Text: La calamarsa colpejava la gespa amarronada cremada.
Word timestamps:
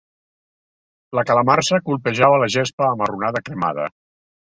La 1.19 1.25
calamarsa 1.27 1.81
colpejava 1.91 2.43
la 2.47 2.51
gespa 2.57 2.91
amarronada 2.91 3.47
cremada. 3.51 3.91